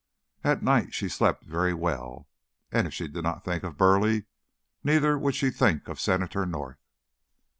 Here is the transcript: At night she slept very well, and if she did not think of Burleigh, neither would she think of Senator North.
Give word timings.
At 0.43 0.63
night 0.63 0.95
she 0.95 1.07
slept 1.07 1.43
very 1.43 1.75
well, 1.75 2.27
and 2.71 2.87
if 2.87 2.93
she 2.95 3.07
did 3.07 3.21
not 3.23 3.45
think 3.45 3.61
of 3.61 3.77
Burleigh, 3.77 4.23
neither 4.83 5.15
would 5.15 5.35
she 5.35 5.51
think 5.51 5.87
of 5.87 5.99
Senator 5.99 6.43
North. 6.43 6.79